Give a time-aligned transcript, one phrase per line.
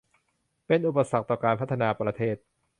[0.67, 2.35] เป็นอุปสรรคต่อการพัฒนาประเทศ